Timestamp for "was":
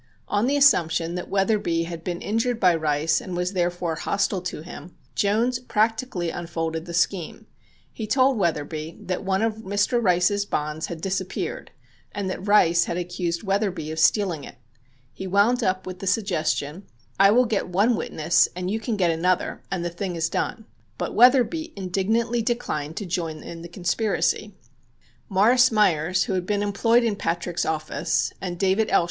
3.37-3.53